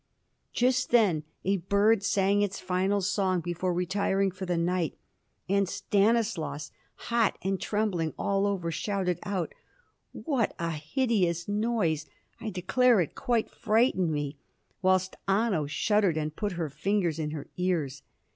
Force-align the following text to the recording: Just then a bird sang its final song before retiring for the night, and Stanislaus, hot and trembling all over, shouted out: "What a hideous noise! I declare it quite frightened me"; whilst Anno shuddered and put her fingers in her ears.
Just 0.51 0.89
then 0.89 1.25
a 1.45 1.57
bird 1.57 2.01
sang 2.01 2.41
its 2.41 2.59
final 2.59 3.01
song 3.01 3.39
before 3.39 3.71
retiring 3.71 4.31
for 4.31 4.47
the 4.47 4.57
night, 4.57 4.97
and 5.47 5.69
Stanislaus, 5.69 6.71
hot 6.95 7.37
and 7.43 7.61
trembling 7.61 8.11
all 8.17 8.47
over, 8.47 8.71
shouted 8.71 9.19
out: 9.21 9.53
"What 10.11 10.55
a 10.57 10.71
hideous 10.71 11.47
noise! 11.47 12.07
I 12.39 12.49
declare 12.49 12.99
it 12.99 13.13
quite 13.13 13.51
frightened 13.51 14.11
me"; 14.11 14.37
whilst 14.81 15.17
Anno 15.27 15.67
shuddered 15.67 16.17
and 16.17 16.35
put 16.35 16.53
her 16.53 16.67
fingers 16.71 17.19
in 17.19 17.29
her 17.29 17.47
ears. 17.57 18.01